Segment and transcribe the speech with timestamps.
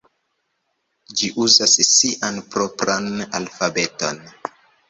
[1.19, 4.27] Ĝi uzas sian propran alfabeton.